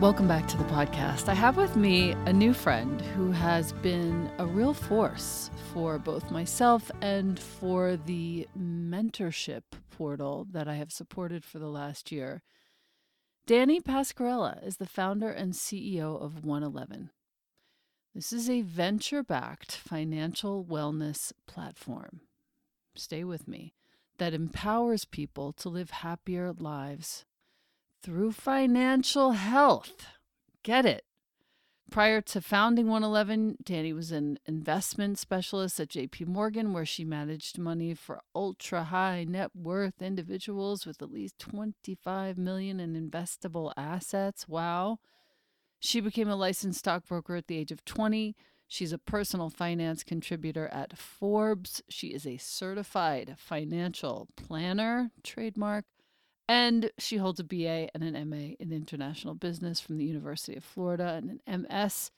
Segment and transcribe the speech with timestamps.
[0.00, 1.28] Welcome back to the podcast.
[1.28, 6.30] I have with me a new friend who has been a real force for both
[6.30, 12.44] myself and for the mentorship portal that I have supported for the last year.
[13.48, 17.10] Dani Pascarella is the founder and CEO of 111.
[18.14, 22.20] This is a venture backed financial wellness platform.
[22.94, 23.74] Stay with me
[24.18, 27.24] that empowers people to live happier lives
[28.02, 30.06] through financial health.
[30.62, 31.04] Get it?
[31.90, 37.58] Prior to founding 111, Dani was an investment specialist at JP Morgan, where she managed
[37.58, 44.46] money for ultra high net worth individuals with at least 25 million in investable assets.
[44.46, 44.98] Wow.
[45.80, 48.36] She became a licensed stockbroker at the age of 20.
[48.66, 51.82] She's a personal finance contributor at Forbes.
[51.88, 55.86] She is a certified financial planner, trademark,
[56.48, 60.64] and she holds a BA and an MA in international business from the University of
[60.64, 62.10] Florida and an MS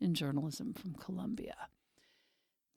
[0.00, 1.56] in journalism from Columbia.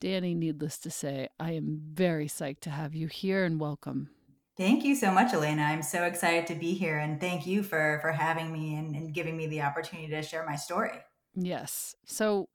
[0.01, 4.09] Dani, needless to say, I am very psyched to have you here and welcome.
[4.57, 5.63] Thank you so much, Elena.
[5.63, 9.13] I'm so excited to be here and thank you for for having me and, and
[9.13, 10.91] giving me the opportunity to share my story.
[11.36, 11.95] Yes.
[12.06, 12.50] So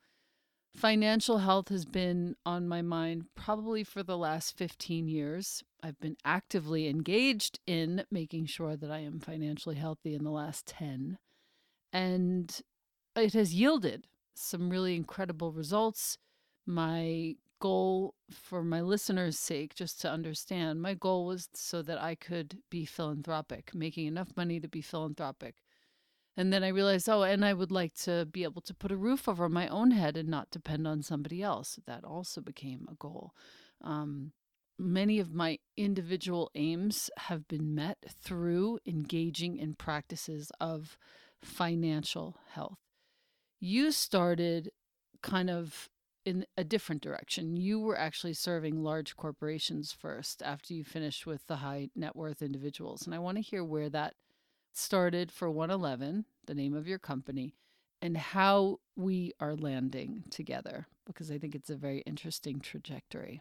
[0.76, 5.62] Financial health has been on my mind probably for the last 15 years.
[5.82, 10.66] I've been actively engaged in making sure that I am financially healthy in the last
[10.66, 11.18] 10.
[11.92, 12.60] And
[13.14, 16.18] it has yielded some really incredible results.
[16.66, 22.16] My goal, for my listeners' sake, just to understand, my goal was so that I
[22.16, 25.54] could be philanthropic, making enough money to be philanthropic.
[26.36, 28.96] And then I realized, oh, and I would like to be able to put a
[28.96, 31.78] roof over my own head and not depend on somebody else.
[31.86, 33.32] That also became a goal.
[33.82, 34.32] Um,
[34.78, 40.98] many of my individual aims have been met through engaging in practices of
[41.40, 42.78] financial health.
[43.60, 44.70] You started
[45.22, 45.88] kind of
[46.24, 47.56] in a different direction.
[47.56, 52.42] You were actually serving large corporations first after you finished with the high net worth
[52.42, 53.06] individuals.
[53.06, 54.14] And I want to hear where that
[54.76, 57.54] started for 111, the name of your company,
[58.02, 63.40] and how we are landing together, because I think it's a very interesting trajectory.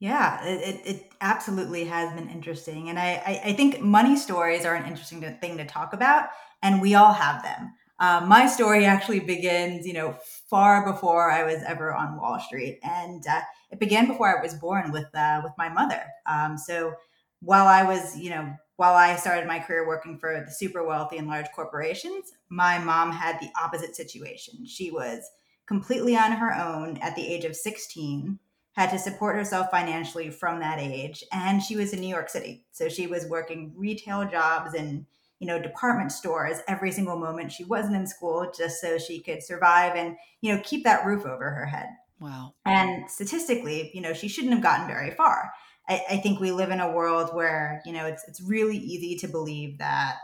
[0.00, 2.88] Yeah, it, it absolutely has been interesting.
[2.88, 6.30] And I, I, I think money stories are an interesting thing to talk about,
[6.60, 7.72] and we all have them.
[8.00, 10.16] Uh, my story actually begins, you know,
[10.50, 14.54] far before I was ever on Wall Street, and uh, it began before I was
[14.54, 16.02] born with uh, with my mother.
[16.26, 16.94] Um, so
[17.38, 21.18] while I was, you know, while I started my career working for the super wealthy
[21.18, 24.66] and large corporations, my mom had the opposite situation.
[24.66, 25.30] She was
[25.66, 28.38] completely on her own at the age of 16,
[28.72, 32.64] had to support herself financially from that age, and she was in New York City.
[32.72, 35.06] So she was working retail jobs and
[35.38, 39.42] you know department stores every single moment she wasn't in school just so she could
[39.42, 41.88] survive and you know keep that roof over her head.
[42.22, 42.54] Wow.
[42.64, 45.50] And statistically, you know, she shouldn't have gotten very far.
[45.92, 49.16] I, I think we live in a world where you know it's it's really easy
[49.18, 50.16] to believe that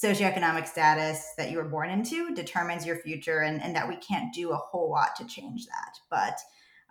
[0.00, 4.32] socioeconomic status that you were born into determines your future and, and that we can't
[4.34, 5.94] do a whole lot to change that.
[6.10, 6.38] But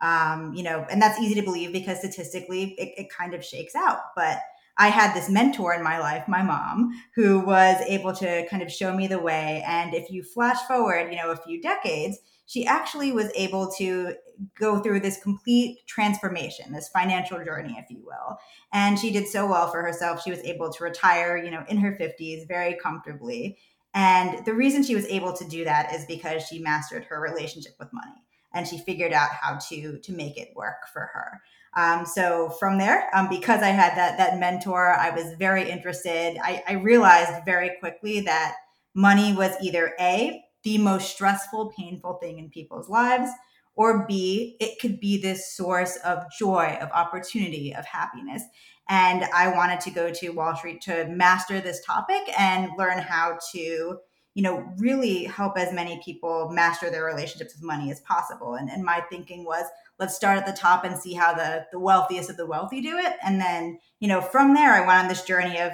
[0.05, 3.75] um, you know and that's easy to believe because statistically it, it kind of shakes
[3.75, 3.99] out.
[4.15, 4.39] But
[4.77, 8.69] i had this mentor in my life my mom who was able to kind of
[8.69, 9.63] show me the way.
[9.65, 14.13] And if you flash forward you know a few decades she actually was able to
[14.59, 18.37] go through this complete transformation, this financial journey, if you will.
[18.73, 20.21] And she did so well for herself.
[20.21, 23.57] She was able to retire, you know, in her 50s very comfortably.
[23.93, 27.73] And the reason she was able to do that is because she mastered her relationship
[27.79, 31.41] with money and she figured out how to to make it work for her.
[31.77, 36.37] Um, so from there, um, because I had that that mentor, I was very interested.
[36.41, 38.55] I, I realized very quickly that
[38.93, 43.29] money was either a the most stressful, painful thing in people's lives.
[43.77, 48.43] Or B, it could be this source of joy, of opportunity, of happiness.
[48.89, 53.37] And I wanted to go to Wall Street to master this topic and learn how
[53.51, 58.55] to, you know, really help as many people master their relationships with money as possible.
[58.55, 59.65] And, and my thinking was,
[59.99, 62.97] let's start at the top and see how the, the wealthiest of the wealthy do
[62.97, 63.13] it.
[63.23, 65.73] And then, you know, from there, I went on this journey of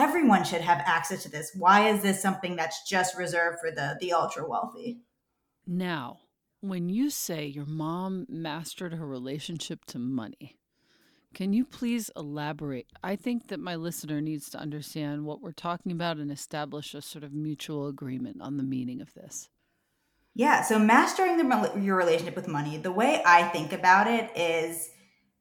[0.00, 1.52] everyone should have access to this.
[1.54, 5.00] Why is this something that's just reserved for the the ultra wealthy?
[5.66, 6.20] Now,
[6.60, 10.56] when you say your mom mastered her relationship to money,
[11.32, 12.86] can you please elaborate?
[13.04, 17.02] I think that my listener needs to understand what we're talking about and establish a
[17.02, 19.48] sort of mutual agreement on the meaning of this.
[20.34, 24.90] Yeah, so mastering the, your relationship with money, the way I think about it is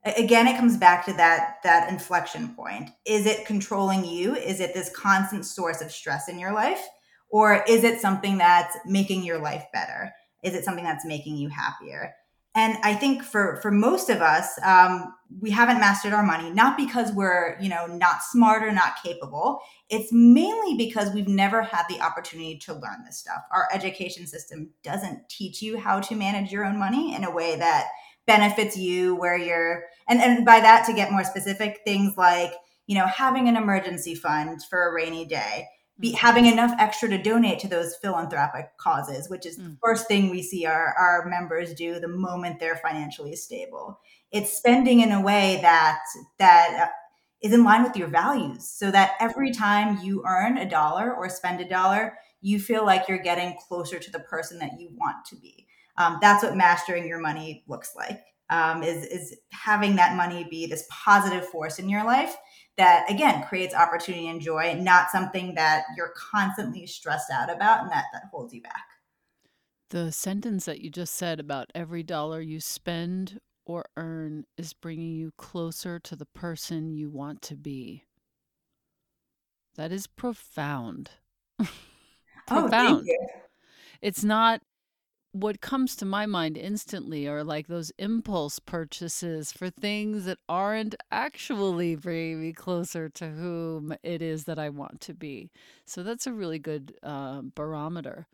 [0.06, 2.90] again it comes back to that that inflection point.
[3.06, 4.36] Is it controlling you?
[4.36, 6.82] Is it this constant source of stress in your life?
[7.30, 10.12] Or is it something that's making your life better?
[10.44, 12.14] Is it something that's making you happier?
[12.56, 16.78] And I think for for most of us, um, we haven't mastered our money, not
[16.78, 19.60] because we're you know not smart or not capable.
[19.90, 23.42] It's mainly because we've never had the opportunity to learn this stuff.
[23.52, 27.56] Our education system doesn't teach you how to manage your own money in a way
[27.58, 27.88] that
[28.30, 32.54] benefits you, where you're and and by that to get more specific, things like
[32.88, 35.68] you know having an emergency fund for a rainy day
[36.00, 39.66] be having enough extra to donate to those philanthropic causes, which is mm.
[39.66, 44.00] the first thing we see our, our members do the moment they're financially stable.
[44.32, 46.00] It's spending in a way that
[46.38, 46.92] that uh,
[47.42, 51.60] in line with your values, so that every time you earn a dollar or spend
[51.60, 55.36] a dollar, you feel like you're getting closer to the person that you want to
[55.36, 55.66] be.
[56.00, 58.22] Um, that's what mastering your money looks like.
[58.50, 62.36] Um, is is having that money be this positive force in your life
[62.78, 67.92] that again creates opportunity and joy not something that you're constantly stressed out about and
[67.92, 68.86] that that holds you back.
[69.92, 75.14] The sentence that you just said about every dollar you spend or earn is bringing
[75.14, 78.04] you closer to the person you want to be.
[79.76, 81.12] That is profound.
[82.48, 83.08] Profound.
[83.08, 83.40] oh,
[84.02, 84.62] it's not
[85.32, 90.96] what comes to my mind instantly are like those impulse purchases for things that aren't
[91.12, 95.52] actually bringing me closer to whom it is that I want to be.
[95.86, 98.28] So that's a really good uh, barometer.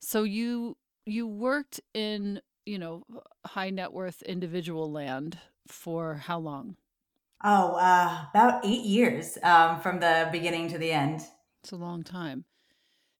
[0.00, 3.02] So you you worked in you know
[3.46, 6.76] high net worth individual land for how long?
[7.44, 11.22] Oh, uh, about eight years um, from the beginning to the end.
[11.62, 12.44] It's a long time.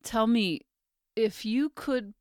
[0.04, 0.60] Tell me
[1.16, 2.14] if you could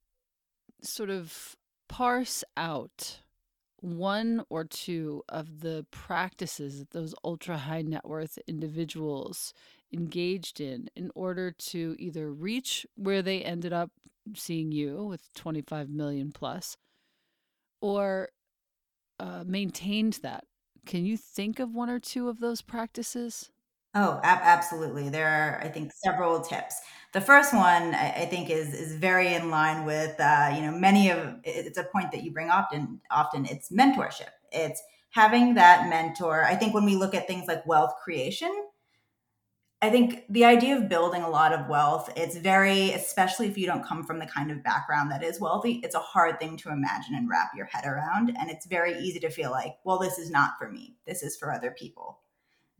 [0.81, 1.55] sort of
[1.87, 3.19] parse out
[3.81, 9.53] one or two of the practices that those ultra high net worth individuals
[9.91, 13.91] engaged in in order to either reach where they ended up
[14.35, 16.77] seeing you with 25 million plus
[17.81, 18.29] or
[19.19, 20.45] uh, maintained that.
[20.85, 23.51] Can you think of one or two of those practices?
[23.93, 25.09] Oh, ab- absolutely.
[25.09, 26.75] There are, I think, several tips.
[27.13, 31.09] The first one I, think is is very in line with uh, you know many
[31.09, 33.01] of it's a point that you bring often.
[33.11, 34.29] Often it's mentorship.
[34.53, 36.45] It's having that mentor.
[36.45, 38.49] I think when we look at things like wealth creation,
[39.83, 43.65] I think the idea of building a lot of wealth, it's very, especially if you
[43.65, 46.69] don't come from the kind of background that is wealthy, it's a hard thing to
[46.69, 48.29] imagine and wrap your head around.
[48.39, 50.95] And it's very easy to feel like, well, this is not for me.
[51.07, 52.19] This is for other people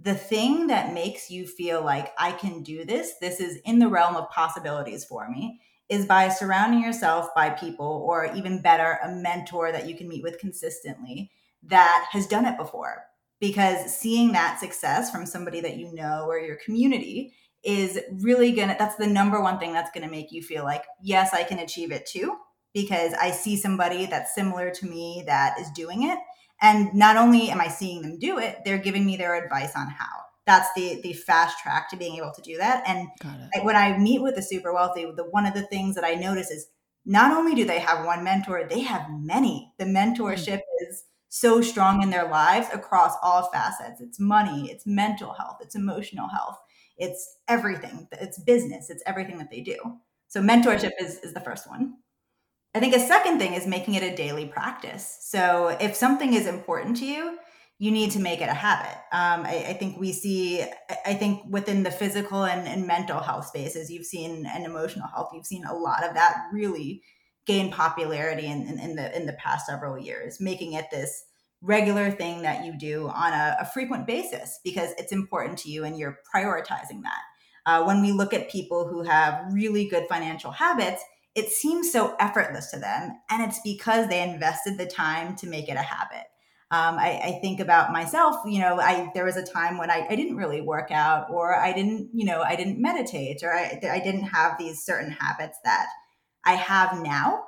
[0.03, 3.87] the thing that makes you feel like I can do this, this is in the
[3.87, 9.11] realm of possibilities for me, is by surrounding yourself by people, or even better, a
[9.11, 11.29] mentor that you can meet with consistently
[11.63, 13.03] that has done it before.
[13.39, 18.75] Because seeing that success from somebody that you know or your community is really gonna,
[18.79, 21.91] that's the number one thing that's gonna make you feel like, yes, I can achieve
[21.91, 22.35] it too.
[22.73, 26.17] Because I see somebody that's similar to me that is doing it
[26.61, 29.87] and not only am I seeing them do it, they're giving me their advice on
[29.87, 30.05] how.
[30.45, 32.83] That's the the fast track to being able to do that.
[32.87, 33.07] And
[33.63, 36.49] when I meet with the super wealthy, the one of the things that I notice
[36.49, 36.67] is
[37.05, 39.73] not only do they have one mentor, they have many.
[39.77, 40.89] The mentorship mm-hmm.
[40.89, 44.01] is so strong in their lives across all facets.
[44.01, 46.57] It's money, it's mental health, it's emotional health,
[46.97, 48.07] it's everything.
[48.11, 49.77] It's business, it's everything that they do.
[50.27, 51.95] So mentorship is, is the first one.
[52.73, 55.17] I think a second thing is making it a daily practice.
[55.21, 57.37] So if something is important to you,
[57.79, 58.95] you need to make it a habit.
[59.11, 60.63] Um, I, I, think we see,
[61.05, 65.31] I think within the physical and, and, mental health spaces, you've seen, and emotional health,
[65.33, 67.01] you've seen a lot of that really
[67.47, 71.23] gain popularity in, in, in the in the past several years, making it this
[71.61, 75.83] regular thing that you do on a, a frequent basis because it's important to you
[75.83, 77.21] and you're prioritizing that.
[77.65, 81.03] Uh, when we look at people who have really good financial habits,
[81.35, 83.13] it seems so effortless to them.
[83.29, 86.25] And it's because they invested the time to make it a habit.
[86.71, 90.07] Um, I, I, think about myself, you know, I, there was a time when I,
[90.09, 93.77] I, didn't really work out or I didn't, you know, I didn't meditate or I,
[93.91, 95.87] I didn't have these certain habits that
[96.45, 97.43] I have now.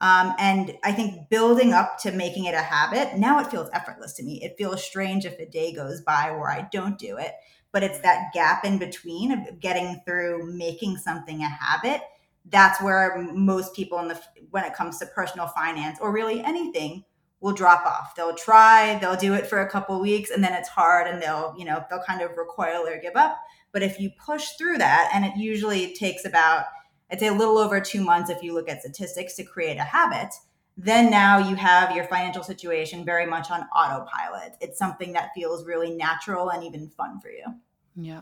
[0.00, 4.12] Um, and I think building up to making it a habit, now it feels effortless
[4.14, 4.40] to me.
[4.44, 7.32] It feels strange if a day goes by where I don't do it,
[7.72, 12.02] but it's that gap in between of getting through making something a habit
[12.50, 17.04] that's where most people in the when it comes to personal finance or really anything
[17.40, 18.14] will drop off.
[18.14, 21.54] They'll try they'll do it for a couple weeks and then it's hard and they'll
[21.58, 23.38] you know they'll kind of recoil or give up.
[23.72, 26.66] But if you push through that and it usually takes about
[27.10, 29.82] i'd say a little over two months if you look at statistics to create a
[29.82, 30.28] habit
[30.76, 34.52] then now you have your financial situation very much on autopilot.
[34.60, 37.44] It's something that feels really natural and even fun for you.
[37.96, 38.20] Yeah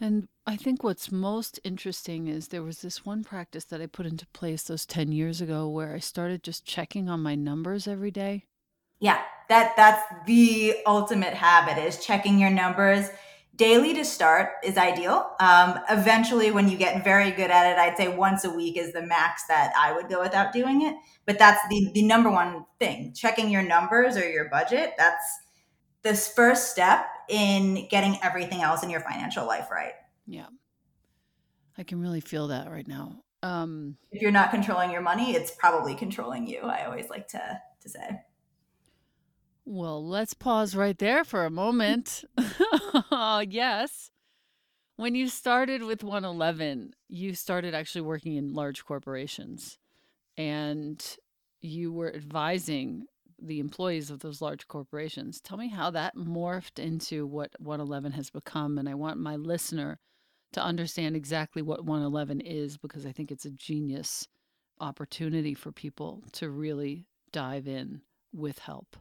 [0.00, 4.06] And I think what's most interesting is there was this one practice that I put
[4.06, 8.10] into place those 10 years ago where I started just checking on my numbers every
[8.10, 8.44] day.
[9.00, 13.10] Yeah, that that's the ultimate habit is checking your numbers
[13.58, 15.32] daily to start is ideal.
[15.40, 18.92] Um, eventually, when you get very good at it, I'd say once a week is
[18.92, 20.94] the max that I would go without doing it.
[21.26, 24.94] But that's the the number one thing: checking your numbers or your budget.
[24.96, 25.24] That's
[26.08, 29.92] this first step in getting everything else in your financial life right.
[30.26, 30.46] Yeah.
[31.76, 33.20] I can really feel that right now.
[33.42, 36.60] Um, if you're not controlling your money, it's probably controlling you.
[36.60, 38.20] I always like to to say.
[39.66, 42.24] Well, let's pause right there for a moment.
[43.12, 44.10] yes.
[44.96, 49.78] When you started with 111, you started actually working in large corporations
[50.36, 51.04] and
[51.60, 53.04] you were advising
[53.40, 55.40] the employees of those large corporations.
[55.40, 58.78] Tell me how that morphed into what 111 has become.
[58.78, 59.98] And I want my listener
[60.52, 64.26] to understand exactly what 111 is because I think it's a genius
[64.80, 68.00] opportunity for people to really dive in
[68.32, 68.96] with help.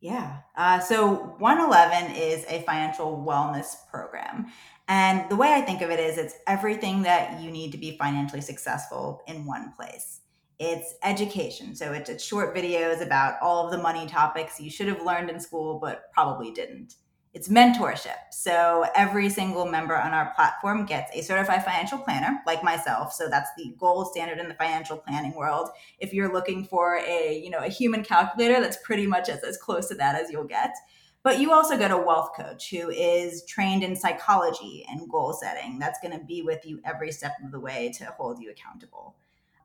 [0.00, 0.38] Yeah.
[0.56, 4.46] Uh, so 111 is a financial wellness program.
[4.88, 7.96] And the way I think of it is it's everything that you need to be
[7.96, 10.20] financially successful in one place.
[10.58, 11.76] It's education.
[11.76, 15.28] So it's, it's short videos about all of the money topics you should have learned
[15.28, 16.94] in school, but probably didn't.
[17.34, 18.16] It's mentorship.
[18.30, 23.12] So every single member on our platform gets a certified financial planner, like myself.
[23.12, 25.68] So that's the gold standard in the financial planning world.
[25.98, 29.58] If you're looking for a, you know, a human calculator, that's pretty much as, as
[29.58, 30.74] close to that as you'll get.
[31.22, 35.78] But you also get a wealth coach who is trained in psychology and goal setting.
[35.78, 39.14] That's going to be with you every step of the way to hold you accountable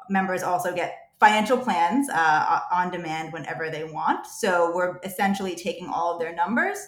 [0.09, 4.25] members also get financial plans uh, on demand whenever they want.
[4.25, 6.79] So we're essentially taking all of their numbers,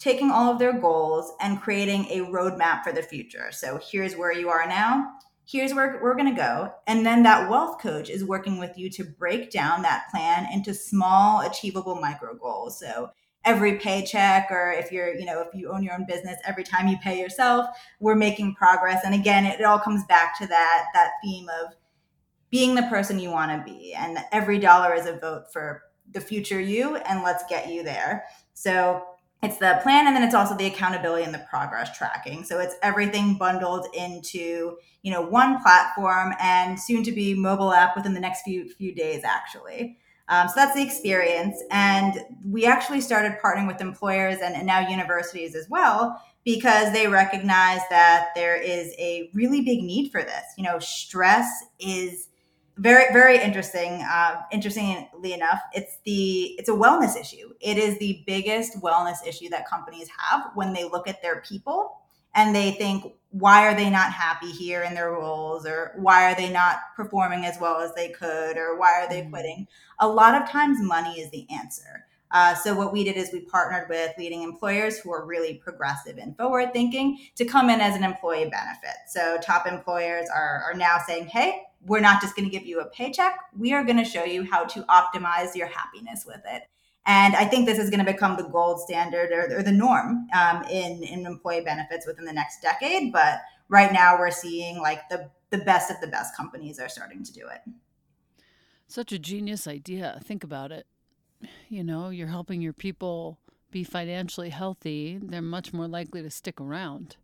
[0.00, 3.52] taking all of their goals, and creating a roadmap for the future.
[3.52, 5.12] So here's where you are now.
[5.44, 6.74] Here's where we're going to go.
[6.88, 10.74] And then that wealth coach is working with you to break down that plan into
[10.74, 12.80] small, achievable micro goals.
[12.80, 13.10] So
[13.44, 16.88] every paycheck or if you're you know if you own your own business every time
[16.88, 17.66] you pay yourself
[18.00, 21.72] we're making progress and again it, it all comes back to that that theme of
[22.50, 23.94] being the person you want to be.
[23.94, 25.82] And every dollar is a vote for
[26.12, 28.24] the future you, and let's get you there.
[28.54, 29.04] So
[29.42, 32.44] it's the plan, and then it's also the accountability and the progress tracking.
[32.44, 37.96] So it's everything bundled into you know one platform and soon to be mobile app
[37.96, 39.98] within the next few few days, actually.
[40.30, 41.62] Um, so that's the experience.
[41.70, 47.06] And we actually started partnering with employers and, and, now universities as well because they
[47.06, 50.44] recognize that there is a really big need for this.
[50.58, 52.28] You know, stress is
[52.78, 57.52] very very interesting uh, interestingly enough it's the it's a wellness issue.
[57.60, 61.98] It is the biggest wellness issue that companies have when they look at their people
[62.34, 65.66] and they think why are they not happy here in their roles?
[65.66, 68.56] Or why are they not performing as well as they could?
[68.56, 69.30] Or why are they mm.
[69.30, 69.66] quitting?
[70.00, 72.06] A lot of times money is the answer.
[72.30, 76.18] Uh, so what we did is we partnered with leading employers who are really progressive
[76.18, 78.96] and forward thinking to come in as an employee benefit.
[79.08, 82.80] So top employers are, are now saying, hey, we're not just going to give you
[82.80, 83.34] a paycheck.
[83.56, 86.64] We are going to show you how to optimize your happiness with it.
[87.06, 90.26] And I think this is going to become the gold standard or, or the norm
[90.38, 93.12] um, in, in employee benefits within the next decade.
[93.12, 97.24] But right now, we're seeing like the, the best of the best companies are starting
[97.24, 97.60] to do it.
[98.86, 100.20] Such a genius idea.
[100.22, 100.86] Think about it.
[101.68, 103.38] You know, you're helping your people
[103.70, 107.16] be financially healthy, they're much more likely to stick around.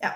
[0.00, 0.14] Yeah.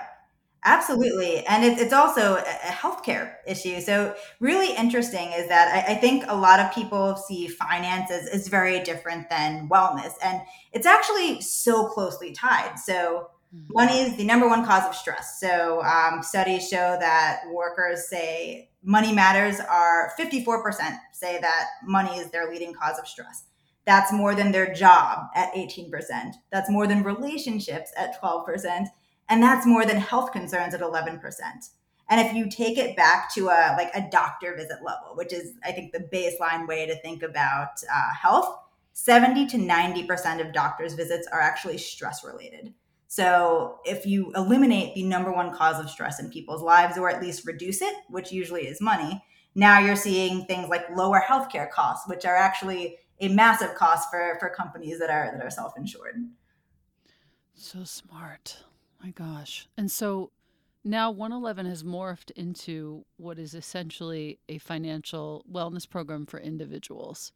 [0.63, 1.45] Absolutely.
[1.47, 3.81] And it, it's also a healthcare issue.
[3.81, 8.27] So, really interesting is that I, I, think a lot of people see finance as,
[8.27, 10.13] as very different than wellness.
[10.23, 10.39] And
[10.71, 12.77] it's actually so closely tied.
[12.77, 13.73] So, mm-hmm.
[13.73, 15.39] money is the number one cause of stress.
[15.39, 22.29] So, um, studies show that workers say money matters are 54% say that money is
[22.29, 23.45] their leading cause of stress.
[23.85, 25.89] That's more than their job at 18%.
[26.51, 28.85] That's more than relationships at 12%
[29.29, 31.21] and that's more than health concerns at 11%.
[32.09, 35.53] And if you take it back to a like a doctor visit level, which is
[35.63, 38.57] I think the baseline way to think about uh, health,
[38.93, 42.73] 70 to 90% of doctors' visits are actually stress related.
[43.07, 47.21] So if you eliminate the number one cause of stress in people's lives, or at
[47.21, 49.23] least reduce it, which usually is money,
[49.55, 54.37] now you're seeing things like lower healthcare costs, which are actually a massive cost for,
[54.39, 56.15] for companies that are that are self-insured.
[57.53, 58.63] So smart.
[59.01, 59.67] My gosh.
[59.77, 60.31] And so
[60.83, 67.31] now 111 has morphed into what is essentially a financial wellness program for individuals.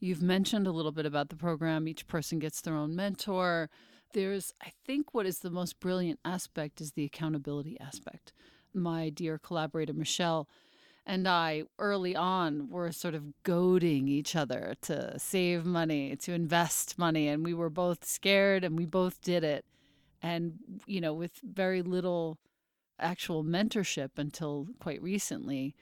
[0.00, 1.86] You've mentioned a little bit about the program.
[1.86, 3.68] Each person gets their own mentor.
[4.14, 8.32] There's, I think, what is the most brilliant aspect is the accountability aspect.
[8.72, 10.48] My dear collaborator, Michelle,
[11.06, 16.98] and I early on were sort of goading each other to save money, to invest
[16.98, 17.28] money.
[17.28, 19.64] And we were both scared and we both did it.
[20.22, 22.38] And, you know, with very little
[22.98, 25.74] actual mentorship until quite recently,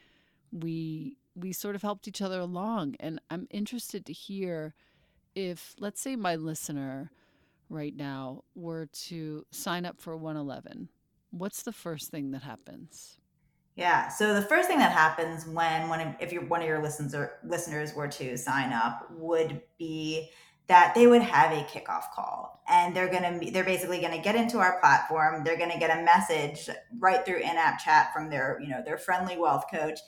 [0.53, 2.97] we we sort of helped each other along.
[2.99, 4.75] And I'm interested to hear
[5.35, 7.13] if, let's say, my listener
[7.69, 10.89] right now were to sign up for 111,
[11.31, 13.19] what's the first thing that happens?
[13.77, 14.09] Yeah.
[14.09, 17.15] So the first thing that happens when one of, if you're one of your listeners
[17.15, 20.31] or listeners were to sign up would be
[20.69, 24.23] that they would have a kickoff call and they're going to they're basically going to
[24.23, 28.29] get into our platform they're going to get a message right through in-app chat from
[28.29, 29.99] their you know their friendly wealth coach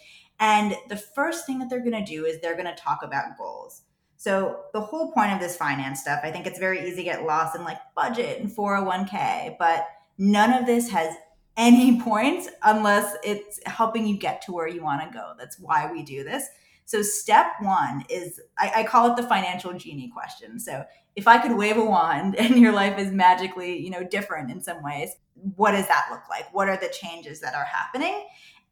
[0.41, 3.37] and the first thing that they're going to do is they're going to talk about
[3.37, 3.83] goals.
[4.17, 7.25] So the whole point of this finance stuff, I think it's very easy to get
[7.25, 11.15] lost in like budget and 401k, but none of this has
[11.59, 15.35] any points unless it's helping you get to where you want to go.
[15.39, 16.47] That's why we do this.
[16.91, 20.59] So step one is I, I, call it the financial genie question.
[20.59, 24.51] So if I could wave a wand and your life is magically, you know, different
[24.51, 25.11] in some ways,
[25.55, 26.53] what does that look like?
[26.53, 28.27] What are the changes that are happening?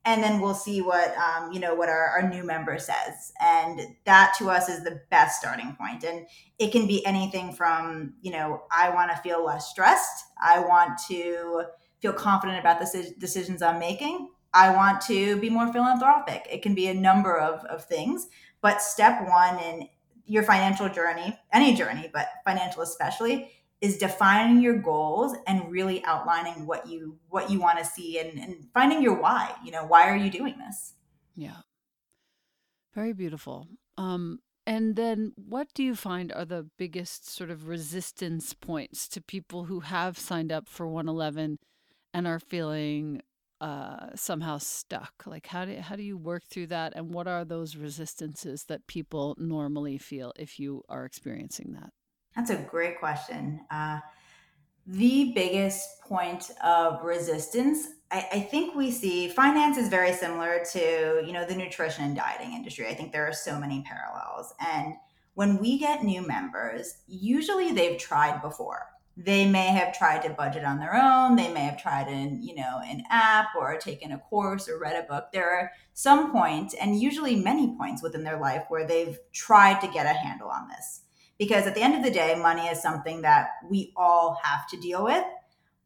[0.04, 3.80] and then we'll see what um, you know what our, our new member says and
[4.04, 6.04] that to us is the best starting point.
[6.04, 6.24] and
[6.60, 10.96] it can be anything from you know i want to feel less stressed i want
[11.08, 11.64] to
[12.00, 16.46] feel confident about the decisions i'm making i want to be more philanthropic.
[16.50, 18.28] It can be a number of, of things
[18.60, 19.88] but step one in
[20.26, 26.66] your financial journey any journey but financial especially is defining your goals and really outlining
[26.66, 30.08] what you what you want to see and, and finding your why you know why
[30.08, 30.94] are you doing this?
[31.36, 31.58] Yeah.
[32.94, 33.68] Very beautiful.
[33.96, 39.22] Um and then what do you find are the biggest sort of resistance points to
[39.22, 41.58] people who have signed up for 111
[42.12, 43.22] and are feeling
[43.60, 47.44] uh, somehow stuck like how do how do you work through that and what are
[47.44, 51.92] those resistances that people normally feel if you are experiencing that
[52.38, 53.60] that's a great question.
[53.68, 53.98] Uh,
[54.86, 61.22] the biggest point of resistance, I, I, think we see finance is very similar to
[61.26, 62.86] you know the nutrition and dieting industry.
[62.86, 64.94] I think there are so many parallels, and
[65.34, 68.86] when we get new members, usually they've tried before.
[69.20, 71.34] They may have tried to budget on their own.
[71.34, 74.96] They may have tried in you know an app or taken a course or read
[74.96, 75.32] a book.
[75.32, 79.88] There are some points, and usually many points within their life where they've tried to
[79.88, 81.02] get a handle on this
[81.38, 84.80] because at the end of the day, money is something that we all have to
[84.80, 85.24] deal with,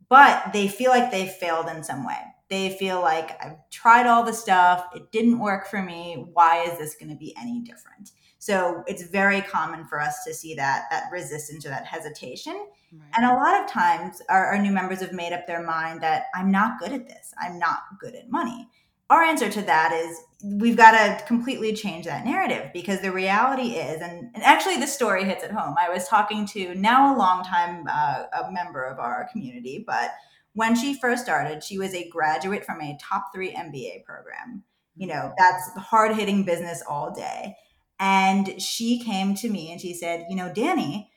[0.08, 2.18] but they feel like they failed in some way.
[2.48, 6.26] They feel like I've tried all the stuff, it didn't work for me.
[6.32, 8.10] Why is this going to be any different?
[8.38, 12.66] So it's very common for us to see that that resistance or that hesitation.
[12.92, 13.08] Right.
[13.16, 16.26] And a lot of times our, our new members have made up their mind that
[16.34, 17.32] I'm not good at this.
[17.40, 18.68] I'm not good at money.
[19.08, 23.72] Our answer to that is we've got to completely change that narrative because the reality
[23.76, 25.74] is and, and actually this story hits at home.
[25.78, 30.10] I was talking to now a long time uh, a member of our community but
[30.54, 34.64] when she first started she was a graduate from a top three mba program.
[34.96, 37.56] You know that's hard hitting business all day.
[38.00, 41.08] And she came to me and she said you know dani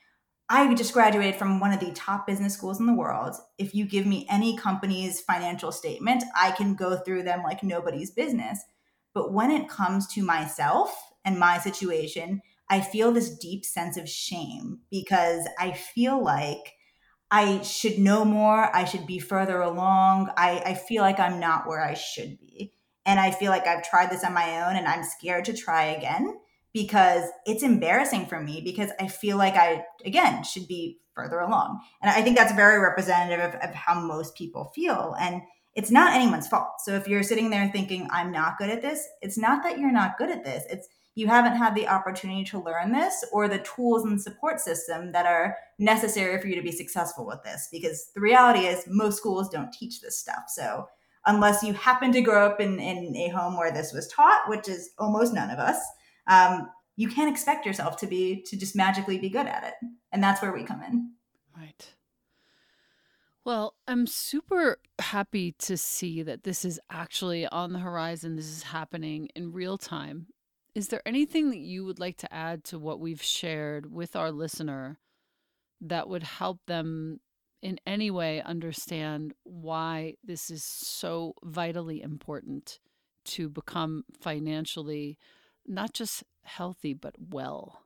[0.47, 3.35] I just graduated from one of the top business schools in the world.
[3.57, 8.11] If you give me any company's financial statement, I can go through them like nobody's
[8.11, 8.59] business.
[9.13, 14.07] But when it comes to myself and my situation, I feel this deep sense of
[14.07, 16.73] shame because I feel like
[17.31, 18.75] I should know more.
[18.75, 20.29] I should be further along.
[20.37, 22.71] I, I feel like I'm not where I should be.
[23.03, 25.85] And I feel like I've tried this on my own and I'm scared to try
[25.85, 26.37] again
[26.75, 31.79] because it's embarrassing for me because I feel like I, again, should be further along.
[32.01, 35.15] And I think that's very representative of, of, how most people feel.
[35.17, 35.41] And
[35.73, 36.81] it's not anyone's fault.
[36.83, 39.89] So if you're sitting there thinking, I'm not good at this, it's not that you're
[39.89, 40.65] not good at this.
[40.69, 45.13] It's you haven't had the opportunity to learn this or the tools and support system
[45.13, 47.69] that are necessary for you to be successful with this.
[47.71, 50.43] Because the reality is, most schools don't teach this stuff.
[50.49, 50.89] So
[51.25, 54.67] unless you happen to grow up in, in a home where this was taught, which
[54.67, 55.77] is almost none of us,
[56.27, 59.73] um, you can't expect yourself to be to just magically be good at it.
[60.11, 61.11] And that's where we come in.
[61.57, 61.93] Right.
[63.43, 68.35] Well i'm super happy to see that this is actually on the horizon.
[68.35, 70.27] This is happening in real time.
[70.73, 74.31] Is there anything that you would like to add to what we've shared with our
[74.31, 74.99] listener
[75.79, 77.19] that would help them
[77.61, 82.79] in any way understand why this is so vitally important
[83.25, 85.17] to become financially
[85.67, 87.81] not just healthy, but well.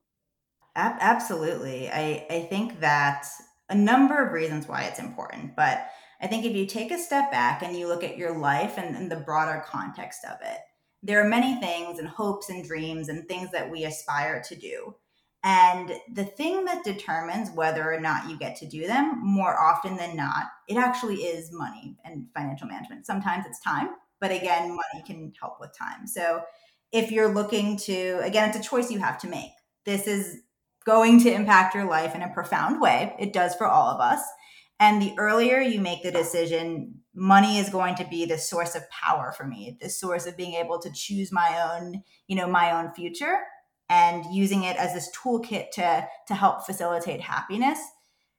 [0.75, 1.89] Absolutely.
[1.89, 3.25] I, I think that
[3.69, 5.55] a number of reasons why it's important.
[5.55, 5.87] But
[6.21, 8.95] I think if you take a step back and you look at your life and,
[8.95, 10.59] and the broader context of it,
[11.01, 14.95] there are many things and hopes and dreams and things that we aspire to do.
[15.43, 19.95] And the thing that determines whether or not you get to do them more often
[19.95, 23.05] than not, it actually is money and financial management.
[23.05, 26.05] Sometimes it's time, but again, money can help with time.
[26.05, 26.41] So
[26.91, 29.51] if you're looking to, again, it's a choice you have to make.
[29.85, 30.41] This is
[30.85, 33.15] going to impact your life in a profound way.
[33.19, 34.21] It does for all of us.
[34.79, 38.89] And the earlier you make the decision, money is going to be the source of
[38.89, 42.71] power for me, the source of being able to choose my own, you know, my
[42.71, 43.39] own future
[43.89, 47.79] and using it as this toolkit to to help facilitate happiness.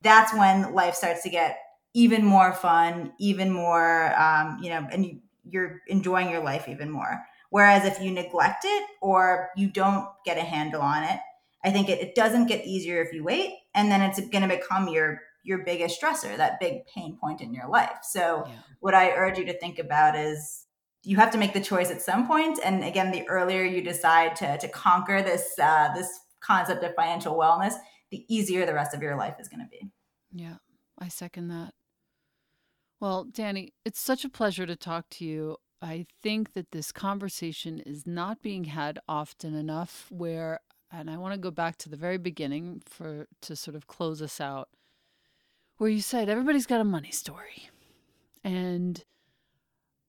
[0.00, 1.58] That's when life starts to get
[1.92, 7.20] even more fun, even more, um, you know, and you're enjoying your life even more.
[7.50, 11.18] Whereas if you neglect it or you don't get a handle on it,
[11.64, 14.56] I think it, it doesn't get easier if you wait, and then it's going to
[14.56, 17.98] become your your biggest stressor, that big pain point in your life.
[18.02, 18.52] So, yeah.
[18.80, 20.66] what I urge you to think about is
[21.02, 24.36] you have to make the choice at some point, and again, the earlier you decide
[24.36, 26.08] to to conquer this uh, this
[26.40, 27.74] concept of financial wellness,
[28.10, 29.90] the easier the rest of your life is going to be.
[30.32, 30.56] Yeah,
[30.98, 31.72] I second that.
[33.00, 35.56] Well, Dani, it's such a pleasure to talk to you.
[35.82, 40.60] I think that this conversation is not being had often enough where
[40.92, 44.20] and I want to go back to the very beginning for to sort of close
[44.20, 44.68] us out,
[45.76, 47.70] where you said everybody's got a money story.
[48.42, 49.04] And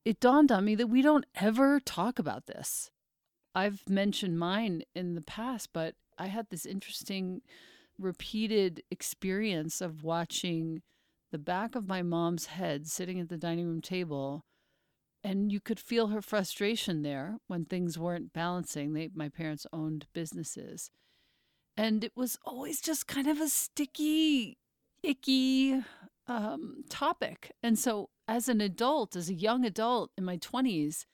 [0.03, 2.89] it dawned on me that we don't ever talk about this.
[3.53, 7.41] I've mentioned mine in the past, but I had this interesting
[7.99, 10.81] repeated experience of watching
[11.31, 14.45] the back of my mom's head sitting at the dining room table
[15.23, 18.93] and you could feel her frustration there when things weren't balancing.
[18.93, 20.89] They, my parents owned businesses.
[21.77, 24.57] And it was always just kind of a sticky,
[25.03, 25.81] icky
[26.27, 27.51] um, topic.
[27.61, 31.05] And so, as an adult, as a young adult in my 20s,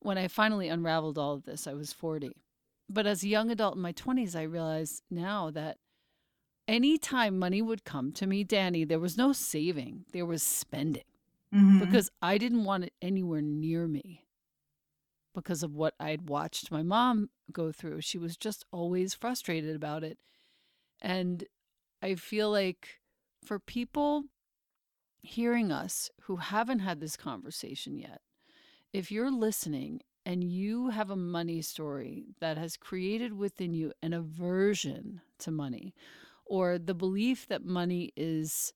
[0.00, 2.32] when I finally unraveled all of this, I was 40.
[2.88, 5.76] But as a young adult in my 20s, I realized now that
[6.66, 11.02] anytime money would come to me, Dani, there was no saving, there was spending
[11.54, 11.78] mm-hmm.
[11.78, 14.24] because I didn't want it anywhere near me
[15.34, 18.00] because of what I'd watched my mom go through.
[18.00, 20.18] She was just always frustrated about it.
[21.00, 21.44] And
[22.02, 23.00] I feel like
[23.44, 24.24] for people
[25.22, 28.20] hearing us who haven't had this conversation yet,
[28.92, 34.12] if you're listening and you have a money story that has created within you an
[34.12, 35.94] aversion to money
[36.44, 38.72] or the belief that money is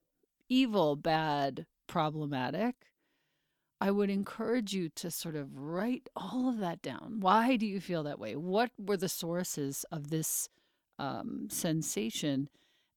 [0.48, 2.74] evil, bad, problematic,
[3.78, 7.20] I would encourage you to sort of write all of that down.
[7.20, 8.34] Why do you feel that way?
[8.34, 10.48] What were the sources of this
[10.98, 12.48] um, sensation?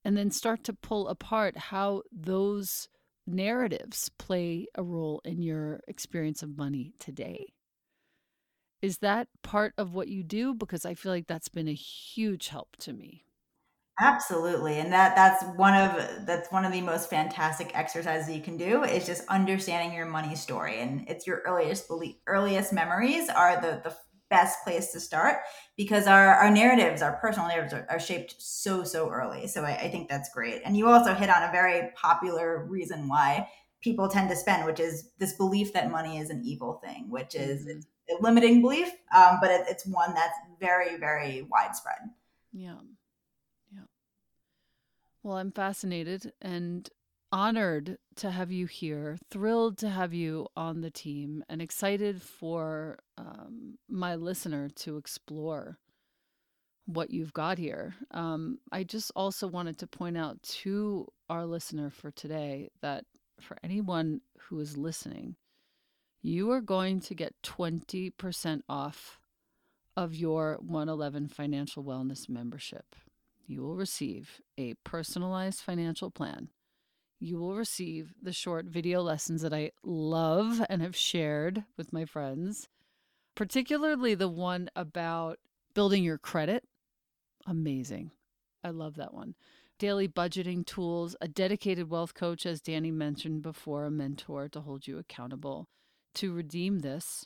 [0.05, 2.87] And then start to pull apart how those
[3.27, 7.47] narratives play a role in your experience of money today.
[8.81, 10.53] Is that part of what you do?
[10.53, 13.24] Because I feel like that's been a huge help to me.
[13.99, 14.79] Absolutely.
[14.79, 18.83] And that that's one of that's one of the most fantastic exercises you can do
[18.83, 23.81] is just understanding your money story and it's your earliest belief earliest memories are the
[23.83, 23.95] the
[24.29, 25.37] best place to start
[25.77, 29.47] because our our narratives, our personal narratives are, are shaped so so early.
[29.47, 30.61] So I, I think that's great.
[30.65, 33.47] And you also hit on a very popular reason why
[33.81, 37.35] people tend to spend, which is this belief that money is an evil thing, which
[37.35, 38.15] is mm-hmm.
[38.15, 41.99] a limiting belief, um, but it, it's one that's very very widespread.
[42.51, 42.75] Yeah.
[45.25, 46.87] Well, I'm fascinated and
[47.31, 52.99] honored to have you here, thrilled to have you on the team, and excited for
[53.17, 55.79] um, my listener to explore
[56.85, 57.95] what you've got here.
[58.11, 63.05] Um, I just also wanted to point out to our listener for today that
[63.41, 65.37] for anyone who is listening,
[66.21, 69.17] you are going to get 20% off
[69.97, 72.95] of your 111 Financial Wellness membership
[73.47, 76.49] you will receive a personalized financial plan.
[77.19, 82.05] You will receive the short video lessons that I love and have shared with my
[82.05, 82.67] friends,
[83.35, 85.39] particularly the one about
[85.73, 86.63] building your credit.
[87.45, 88.11] Amazing.
[88.63, 89.35] I love that one.
[89.77, 94.87] Daily budgeting tools, a dedicated wealth coach, as Dani mentioned before, a mentor to hold
[94.87, 95.67] you accountable.
[96.15, 97.25] To redeem this,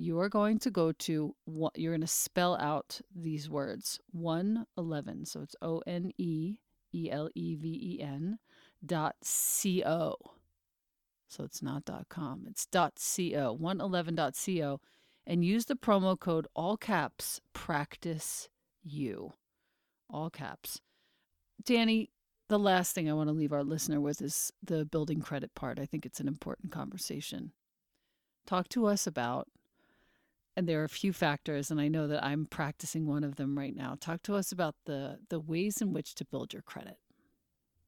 [0.00, 5.26] you are going to go to what you're going to spell out these words 111
[5.26, 6.56] so it's o n e
[6.92, 8.38] e l e v e n
[8.84, 10.16] dot c o
[11.28, 14.80] so it's not dot com it's dot co 111 dot co
[15.26, 18.48] and use the promo code all caps practice
[18.82, 19.34] you
[20.08, 20.80] all caps
[21.62, 22.08] dani
[22.48, 25.78] the last thing I want to leave our listener with is the building credit part.
[25.78, 27.52] I think it's an important conversation.
[28.44, 29.46] Talk to us about,
[30.56, 33.56] and there are a few factors, and I know that I'm practicing one of them
[33.56, 33.96] right now.
[34.00, 36.98] Talk to us about the the ways in which to build your credit.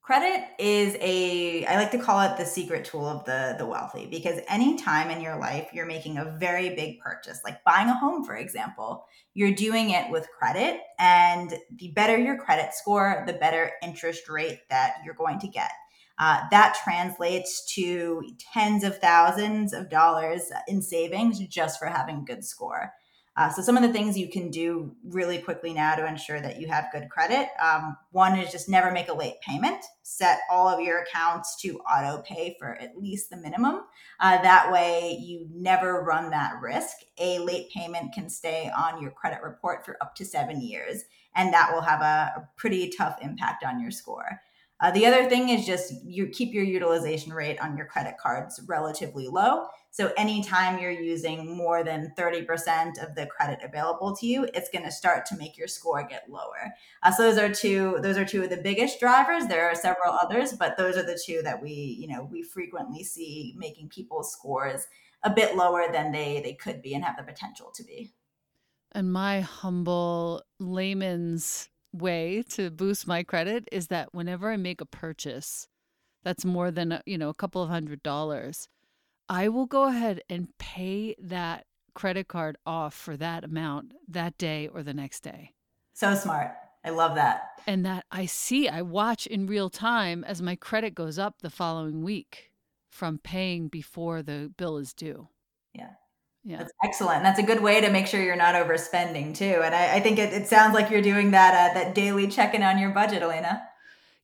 [0.03, 4.07] Credit is a I like to call it the secret tool of the the wealthy
[4.07, 7.95] because any time in your life you're making a very big purchase, like buying a
[7.95, 13.35] home for example, you're doing it with credit and the better your credit score, the
[13.35, 15.71] better interest rate that you're going to get.
[16.19, 18.23] Uh, that translates to
[18.53, 22.93] tens of thousands of dollars in savings just for having a good score.
[23.35, 26.61] Uh, so some of the things you can do really quickly now to ensure that
[26.61, 27.49] you have good credit.
[27.63, 29.83] Um, one is just never make a late payment.
[30.03, 33.81] Set all of your accounts to auto pay for at least the minimum.
[34.21, 36.95] Uh, that way, you never run that risk.
[37.19, 41.55] A late payment can stay on your credit report for up to seven years, and
[41.55, 44.43] that will have a, a pretty tough impact on your score.
[44.83, 48.61] Uh, the other thing is just you keep your utilization rate on your credit cards
[48.67, 49.67] relatively low.
[49.93, 54.85] So anytime you're using more than 30% of the credit available to you, it's going
[54.85, 56.75] to start to make your score get lower.
[57.05, 59.47] Uh, so those are two those are two of the biggest drivers.
[59.47, 63.05] There are several others, but those are the two that we, you know, we frequently
[63.05, 64.89] see making people's scores
[65.23, 68.13] a bit lower than they they could be and have the potential to be.
[68.93, 74.87] And my humble layman's way to boost my credit is that whenever I make a
[74.87, 75.69] purchase
[76.25, 78.69] that's more than, you know, a couple of hundred dollars,
[79.29, 84.69] I will go ahead and pay that credit card off for that amount that day
[84.69, 85.53] or the next day.
[85.93, 86.53] So smart.
[86.85, 87.51] I love that.
[87.67, 91.51] And that I see, I watch in real time as my credit goes up the
[91.51, 92.51] following week
[92.91, 95.29] from paying before the bill is due.
[95.73, 95.91] Yeah.
[96.45, 96.59] Yeah.
[96.59, 97.23] That's excellent.
[97.23, 99.63] That's a good way to make sure you're not overspending too.
[99.65, 102.63] And I, I think it, it, sounds like you're doing that uh, that daily check-in
[102.63, 103.63] on your budget, Elena.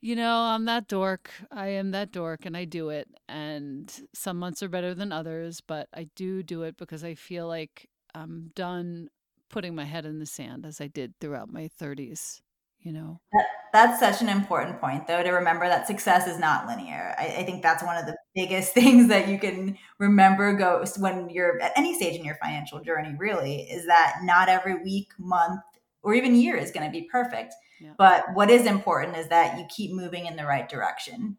[0.01, 1.31] You know, I'm that dork.
[1.51, 3.09] I am that dork and I do it.
[3.29, 7.47] And some months are better than others, but I do do it because I feel
[7.47, 9.09] like I'm done
[9.49, 12.41] putting my head in the sand as I did throughout my 30s
[12.81, 13.21] you know?
[13.33, 17.15] That, that's such an important point though to remember that success is not linear.
[17.19, 21.31] I, I, think that's one of the biggest things that you can remember go when
[21.31, 25.61] you're at any stage in your financial journey really is that not every week month
[26.03, 27.55] or even year is going to be perfect.
[27.81, 27.93] Yeah.
[27.97, 31.39] but what is important is that you keep moving in the right direction.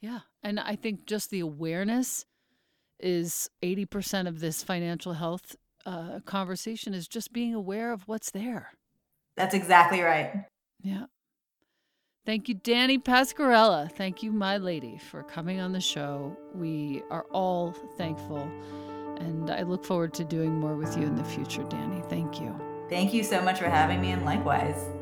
[0.00, 2.26] Yeah and i think just the awareness
[3.02, 8.70] is 80% of this financial health uh, conversation is just being aware of what's there.
[9.36, 10.44] That's exactly right.
[10.82, 11.06] Yeah.
[12.24, 13.90] Thank you, Dani Pascarella.
[13.90, 16.36] Thank you, my lady, for coming on the show.
[16.54, 18.48] We are all thankful.
[19.18, 22.08] And I look forward to doing more with you in the future, Dani.
[22.08, 22.54] Thank you.
[22.88, 25.01] Thank you so much for having me, and likewise.